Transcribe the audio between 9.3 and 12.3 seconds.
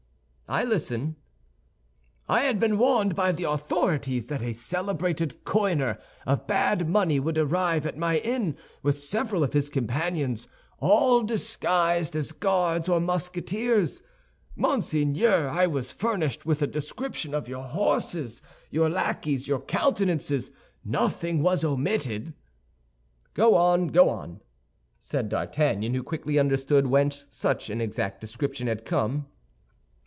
of his companions, all disguised